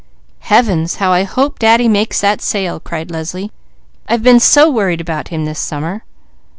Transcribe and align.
"Heavens, 0.39 0.95
how 0.95 1.11
I 1.11 1.21
hope 1.25 1.59
Daddy 1.59 1.87
makes 1.87 2.21
that 2.21 2.41
sale!" 2.41 2.79
cried 2.79 3.11
Leslie. 3.11 3.51
"I've 4.09 4.23
been 4.23 4.39
so 4.39 4.67
worried 4.67 4.99
about 4.99 5.27
him 5.27 5.45
this 5.45 5.59
summer." 5.59 6.05